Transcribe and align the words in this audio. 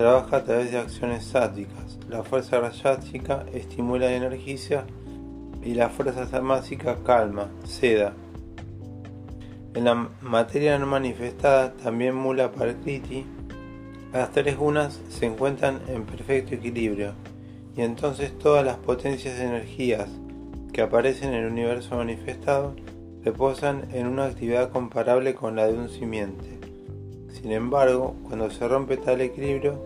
trabaja 0.00 0.38
a 0.38 0.44
través 0.44 0.72
de 0.72 0.78
acciones 0.78 1.24
sáticas. 1.24 1.98
La 2.08 2.22
fuerza 2.22 2.58
rayásica 2.58 3.44
estimula 3.52 4.10
y 4.10 4.14
energiza 4.14 4.84
y 5.62 5.74
la 5.74 5.90
fuerza 5.90 6.24
tamásica 6.24 6.96
calma, 7.04 7.50
seda. 7.64 8.14
En 9.74 9.84
la 9.84 10.08
materia 10.22 10.78
no 10.78 10.86
manifestada, 10.86 11.74
también 11.74 12.14
mula 12.14 12.50
parkriti, 12.50 13.26
las 14.14 14.32
tres 14.32 14.56
gunas 14.56 14.98
se 15.10 15.26
encuentran 15.26 15.82
en 15.88 16.06
perfecto 16.06 16.54
equilibrio 16.54 17.12
y 17.76 17.82
entonces 17.82 18.38
todas 18.38 18.64
las 18.64 18.78
potencias 18.78 19.36
de 19.36 19.44
energías 19.44 20.08
que 20.72 20.80
aparecen 20.80 21.34
en 21.34 21.44
el 21.44 21.52
universo 21.52 21.96
manifestado 21.96 22.74
reposan 23.22 23.86
en 23.92 24.06
una 24.06 24.24
actividad 24.24 24.70
comparable 24.70 25.34
con 25.34 25.56
la 25.56 25.66
de 25.66 25.74
un 25.74 25.90
simiente. 25.90 26.69
Sin 27.40 27.52
embargo, 27.52 28.16
cuando 28.26 28.50
se 28.50 28.68
rompe 28.68 28.98
tal 28.98 29.22
equilibrio, 29.22 29.78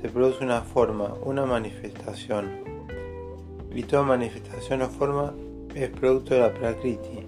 se 0.00 0.08
produce 0.08 0.44
una 0.44 0.60
forma, 0.60 1.12
una 1.24 1.44
manifestación. 1.44 2.48
Y 3.74 3.82
toda 3.82 4.04
manifestación 4.04 4.82
o 4.82 4.88
forma 4.88 5.34
es 5.74 5.90
producto 5.90 6.34
de 6.34 6.40
la 6.40 6.54
prakriti, 6.54 7.26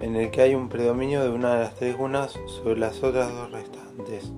en 0.00 0.16
el 0.16 0.30
que 0.32 0.42
hay 0.42 0.56
un 0.56 0.68
predominio 0.68 1.22
de 1.22 1.30
una 1.30 1.54
de 1.54 1.60
las 1.60 1.74
tres 1.76 1.96
gunas 1.96 2.32
sobre 2.46 2.80
las 2.80 3.00
otras 3.04 3.32
dos 3.32 3.52
restantes, 3.52 4.32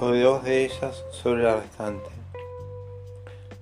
o 0.00 0.10
de 0.10 0.22
dos 0.22 0.44
de 0.44 0.64
ellas 0.64 1.04
sobre 1.10 1.42
la 1.42 1.56
restante. 1.56 2.10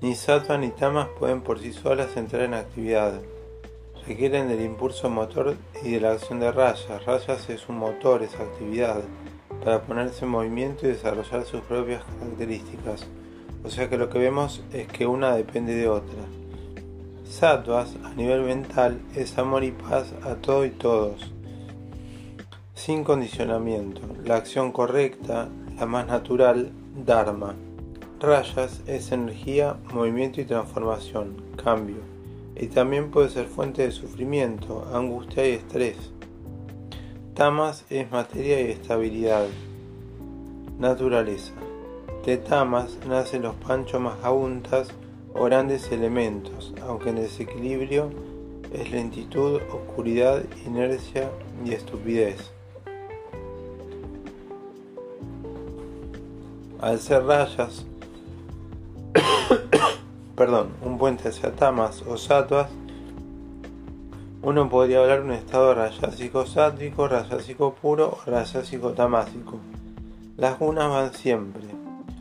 Ni 0.03 0.15
sattva 0.15 0.59
ni 0.59 0.69
tamas 0.69 1.09
pueden 1.19 1.41
por 1.41 1.61
sí 1.61 1.73
solas 1.73 2.15
entrar 2.19 2.43
en 2.43 2.53
actividad. 2.53 3.23
Requieren 4.07 4.49
del 4.49 4.61
impulso 4.61 5.09
motor 5.09 5.57
y 5.83 5.93
de 5.93 6.01
la 6.01 6.13
acción 6.13 6.41
de 6.41 6.53
rayas. 6.53 7.07
Rayas 7.07 7.49
es 7.49 7.71
un 7.71 7.79
motor, 7.79 8.23
es 8.23 8.35
actividad 8.35 9.03
para 9.63 9.83
ponerse 9.83 10.25
en 10.25 10.31
movimiento 10.31 10.87
y 10.87 10.91
desarrollar 10.91 11.45
sus 11.45 11.61
propias 11.63 12.03
características. 12.19 13.07
O 13.65 13.71
sea 13.71 13.89
que 13.89 13.99
lo 13.99 14.11
que 14.11 14.19
vemos 14.19 14.63
es 14.73 14.89
que 14.89 15.07
una 15.07 15.35
depende 15.37 15.75
de 15.75 15.89
otra. 15.89 16.23
Sattvas 17.25 17.97
a 18.05 18.15
nivel 18.15 18.43
mental 18.43 19.01
es 19.15 19.37
amor 19.39 19.65
y 19.65 19.73
paz 19.73 20.13
a 20.25 20.35
todo 20.35 20.65
y 20.65 20.71
todos, 20.71 21.33
sin 22.75 23.03
condicionamiento. 23.03 24.03
La 24.25 24.37
acción 24.37 24.73
correcta, 24.73 25.49
la 25.79 25.87
más 25.87 26.07
natural, 26.07 26.71
Dharma. 26.95 27.55
Rayas 28.21 28.83
es 28.87 29.11
energía, 29.11 29.77
movimiento 29.93 30.41
y 30.41 30.45
transformación, 30.45 31.43
cambio. 31.63 31.97
Y 32.57 32.69
también 32.69 33.11
puede 33.11 33.31
ser 33.31 33.47
fuente 33.47 33.83
de 33.83 33.91
sufrimiento, 33.91 34.87
angustia 34.95 35.49
y 35.49 35.53
estrés. 35.53 35.97
Tamas 37.35 37.85
es 37.91 38.09
materia 38.13 38.61
y 38.61 38.71
estabilidad. 38.71 39.49
Naturaleza. 40.79 41.53
De 42.25 42.37
tamas 42.37 42.97
nacen 43.09 43.43
los 43.43 43.57
panchos 43.57 44.01
majabuntas 44.01 44.91
o 45.35 45.43
grandes 45.43 45.91
elementos, 45.91 46.73
aunque 46.87 47.09
en 47.09 47.17
desequilibrio 47.17 48.11
es 48.73 48.89
lentitud, 48.93 49.61
oscuridad, 49.73 50.45
inercia 50.65 51.29
y 51.65 51.73
estupidez. 51.73 52.53
Al 56.81 57.01
ser 57.01 57.25
rayas, 57.25 57.85
perdón, 60.37 60.69
un 60.83 60.99
puente 60.99 61.31
hacia 61.31 61.51
tamas 61.51 62.03
o 62.03 62.17
satuas, 62.17 62.71
uno 64.45 64.69
podría 64.69 65.01
hablar 65.01 65.21
de 65.21 65.25
un 65.25 65.33
estado 65.33 65.75
rayásico 65.75 66.45
sático, 66.45 67.09
rayásico 67.09 67.75
puro 67.75 68.19
o 68.19 68.31
rayásico 68.31 68.93
tamásico. 68.93 69.59
Las 70.37 70.59
gunas 70.59 70.91
van 70.91 71.15
siempre, 71.15 71.63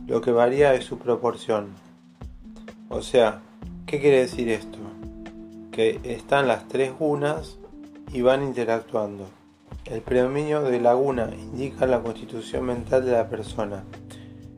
lo 0.07 0.21
que 0.21 0.31
varía 0.31 0.73
es 0.73 0.85
su 0.85 0.97
proporción. 0.97 1.73
O 2.87 3.01
sea, 3.01 3.41
¿qué 3.85 3.99
quiere 3.99 4.19
decir 4.19 4.47
esto? 4.47 4.77
Que 5.73 5.99
están 6.05 6.47
las 6.47 6.65
tres 6.69 6.97
gunas 6.97 7.57
y 8.13 8.21
van 8.21 8.41
interactuando. 8.41 9.25
El 9.83 9.99
predominio 9.99 10.61
de 10.61 10.79
la 10.79 10.93
guna 10.93 11.29
indica 11.37 11.85
la 11.85 12.01
constitución 12.01 12.63
mental 12.63 13.03
de 13.05 13.11
la 13.11 13.27
persona. 13.27 13.83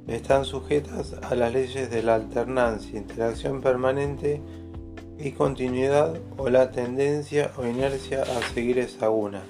Están 0.06 0.46
sujetas 0.46 1.16
a 1.20 1.34
las 1.34 1.52
leyes 1.52 1.90
de 1.90 2.04
la 2.04 2.14
alternancia, 2.14 3.00
interacción 3.00 3.60
permanente 3.62 4.40
y 5.20 5.32
continuidad 5.32 6.20
o 6.38 6.50
la 6.50 6.72
tendencia 6.72 7.52
o 7.58 7.66
inercia 7.66 8.24
a 8.24 8.54
seguir 8.54 8.80
esa 8.80 9.10
una. 9.10 9.44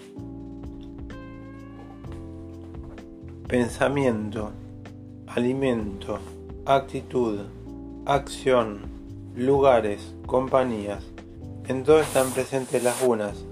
Pensamiento, 3.48 4.52
alimento, 5.28 6.20
actitud, 6.66 7.42
acción, 8.06 8.80
lugares, 9.36 10.16
compañías. 10.26 11.04
En 11.68 11.84
todo 11.84 12.00
están 12.00 12.30
presentes 12.32 12.84
las 12.84 13.02
unas. 13.02 13.46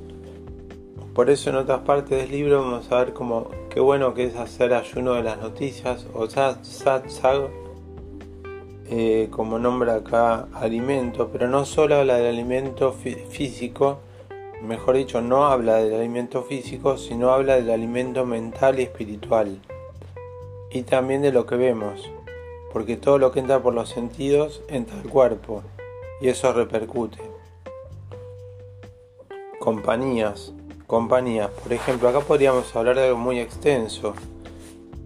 Por 1.13 1.29
eso 1.29 1.51
en 1.51 1.57
otras 1.57 1.81
partes 1.81 2.21
del 2.21 2.31
libro 2.31 2.61
vamos 2.61 2.91
a 2.91 2.99
ver 2.99 3.13
como 3.13 3.49
qué 3.69 3.79
bueno 3.79 4.13
que 4.13 4.25
es 4.25 4.35
hacer 4.35 4.73
ayuno 4.73 5.13
de 5.13 5.23
las 5.23 5.37
noticias 5.39 6.07
o 6.13 6.27
sat, 6.27 6.63
sat, 6.63 7.07
eh, 8.95 9.29
como 9.31 9.57
nombra 9.57 9.95
acá 9.95 10.47
alimento, 10.53 11.29
pero 11.33 11.47
no 11.47 11.65
solo 11.65 11.95
habla 11.95 12.17
del 12.17 12.27
alimento 12.27 12.93
físico, 12.93 13.97
mejor 14.61 14.97
dicho, 14.97 15.19
no 15.19 15.47
habla 15.47 15.77
del 15.77 15.95
alimento 15.95 16.43
físico, 16.43 16.99
sino 16.99 17.31
habla 17.31 17.55
del 17.55 17.71
alimento 17.71 18.23
mental 18.23 18.79
y 18.79 18.83
espiritual. 18.83 19.59
Y 20.69 20.83
también 20.83 21.23
de 21.23 21.31
lo 21.31 21.47
que 21.47 21.55
vemos, 21.55 22.07
porque 22.71 22.95
todo 22.95 23.17
lo 23.17 23.31
que 23.31 23.39
entra 23.39 23.63
por 23.63 23.73
los 23.73 23.89
sentidos 23.89 24.61
entra 24.67 24.95
al 24.95 25.09
cuerpo, 25.09 25.63
y 26.21 26.27
eso 26.27 26.53
repercute. 26.53 27.17
Compañías, 29.57 30.53
compañías, 30.85 31.49
por 31.49 31.73
ejemplo, 31.73 32.09
acá 32.09 32.19
podríamos 32.19 32.75
hablar 32.75 32.97
de 32.97 33.07
algo 33.07 33.17
muy 33.17 33.39
extenso 33.39 34.13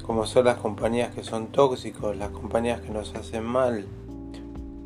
como 0.08 0.26
son 0.26 0.46
las 0.46 0.58
compañías 0.58 1.14
que 1.14 1.22
son 1.22 1.48
tóxicos, 1.48 2.16
las 2.16 2.30
compañías 2.30 2.80
que 2.80 2.92
nos 2.92 3.14
hacen 3.14 3.44
mal, 3.44 3.86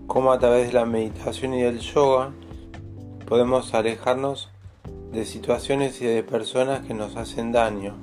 cómo 0.07 0.31
a 0.31 0.39
través 0.39 0.67
de 0.67 0.73
la 0.73 0.85
meditación 0.85 1.53
y 1.53 1.61
del 1.61 1.79
yoga 1.79 2.31
podemos 3.27 3.75
alejarnos 3.75 4.49
de 5.11 5.25
situaciones 5.25 6.01
y 6.01 6.05
de 6.05 6.23
personas 6.23 6.85
que 6.87 6.95
nos 6.95 7.17
hacen 7.17 7.51
daño. 7.51 7.93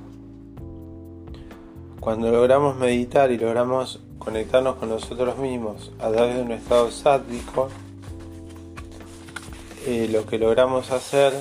Cuando 1.98 2.30
logramos 2.30 2.76
meditar 2.76 3.32
y 3.32 3.38
logramos 3.38 4.00
conectarnos 4.20 4.76
con 4.76 4.88
nosotros 4.88 5.38
mismos 5.38 5.90
a 5.98 6.10
través 6.12 6.36
de 6.36 6.42
un 6.42 6.52
estado 6.52 6.88
sádico, 6.92 7.68
eh, 9.86 10.08
lo 10.08 10.24
que 10.24 10.38
logramos 10.38 10.92
hacer 10.92 11.32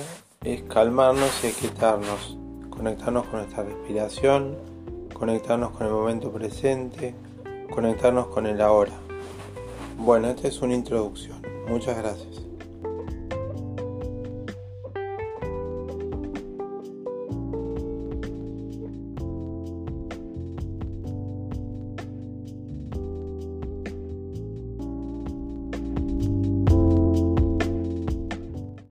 es 0.42 0.62
calmarnos 0.62 1.44
y 1.44 1.52
quietarnos, 1.52 2.36
conectarnos 2.68 3.26
con 3.26 3.40
nuestra 3.40 3.62
respiración, 3.62 4.77
conectarnos 5.18 5.70
con 5.72 5.86
el 5.86 5.92
momento 5.92 6.30
presente, 6.30 7.14
conectarnos 7.70 8.28
con 8.28 8.46
el 8.46 8.60
ahora. 8.60 8.92
Bueno, 9.98 10.28
esta 10.28 10.48
es 10.48 10.62
una 10.62 10.74
introducción. 10.74 11.42
Muchas 11.68 11.98
gracias. 11.98 12.47